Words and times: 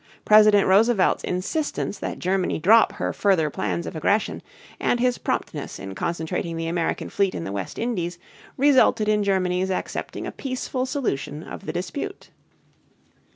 President 0.25 0.67
Roosevelt's 0.67 1.23
insistence 1.23 1.99
that 1.99 2.17
Germany 2.17 2.57
drop 2.57 2.93
her 2.93 3.13
further 3.13 3.51
plans 3.51 3.85
of 3.85 3.95
aggression, 3.95 4.41
and 4.79 4.99
his 4.99 5.19
promptness 5.19 5.77
in 5.77 5.93
concentrating 5.93 6.57
the 6.57 6.65
American 6.67 7.07
fleet 7.07 7.35
in 7.35 7.43
the 7.43 7.51
West 7.51 7.77
Indies, 7.77 8.17
resulted 8.57 9.07
in 9.07 9.23
Germany's 9.23 9.69
accepting 9.69 10.25
a 10.25 10.31
peaceful 10.31 10.87
solution 10.87 11.43
of 11.43 11.67
the 11.67 11.71
dispute. 11.71 12.31